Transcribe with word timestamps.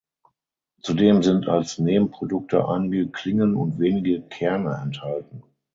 Zudem 0.81 1.21
sind 1.21 1.47
als 1.47 1.77
Nebenprodukte 1.77 2.67
einige 2.67 3.09
Klingen 3.09 3.53
und 3.55 3.77
wenige 3.77 4.23
Kerne 4.23 4.73
enthalten. 4.81 5.43